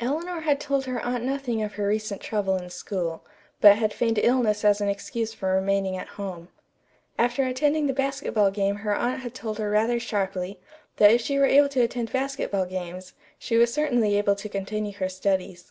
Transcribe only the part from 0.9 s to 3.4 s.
aunt nothing of her recent trouble in school,